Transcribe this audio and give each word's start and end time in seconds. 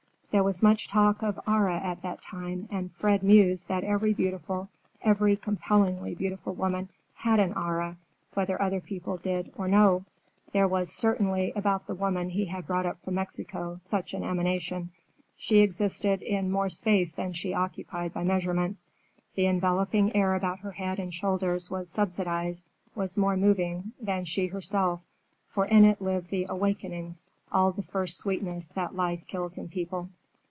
There 0.33 0.43
was 0.43 0.63
much 0.63 0.87
talk 0.87 1.23
of 1.23 1.41
aurae 1.45 1.83
at 1.83 2.03
that 2.03 2.21
time, 2.21 2.69
and 2.71 2.89
Fred 2.93 3.21
mused 3.21 3.67
that 3.67 3.83
every 3.83 4.13
beautiful, 4.13 4.69
every 5.01 5.35
compellingly 5.35 6.15
beautiful 6.15 6.53
woman, 6.55 6.87
had 7.15 7.37
an 7.41 7.51
aura, 7.51 7.97
whether 8.33 8.59
other 8.61 8.79
people 8.79 9.17
did 9.17 9.51
or 9.57 9.67
no. 9.67 10.05
There 10.53 10.69
was, 10.69 10.89
certainly, 10.89 11.51
about 11.53 11.85
the 11.85 11.95
woman 11.95 12.29
he 12.29 12.45
had 12.45 12.65
brought 12.65 12.85
up 12.85 13.03
from 13.03 13.15
Mexico, 13.15 13.75
such 13.81 14.13
an 14.13 14.23
emanation. 14.23 14.91
She 15.35 15.57
existed 15.59 16.21
in 16.21 16.49
more 16.49 16.69
space 16.69 17.13
than 17.13 17.33
she 17.33 17.53
occupied 17.53 18.13
by 18.13 18.23
measurement. 18.23 18.77
The 19.35 19.47
enveloping 19.47 20.15
air 20.15 20.35
about 20.35 20.59
her 20.59 20.71
head 20.71 20.97
and 20.97 21.13
shoulders 21.13 21.69
was 21.69 21.89
subsidized—was 21.89 23.17
more 23.17 23.35
moving 23.35 23.91
than 23.99 24.23
she 24.23 24.47
herself, 24.47 25.01
for 25.49 25.65
in 25.65 25.83
it 25.83 26.01
lived 26.01 26.29
the 26.29 26.45
awakenings, 26.47 27.25
all 27.51 27.73
the 27.73 27.83
first 27.83 28.17
sweetness 28.17 28.69
that 28.69 28.95
life 28.95 29.27
kills 29.27 29.57
in 29.57 29.67
people. 29.67 30.07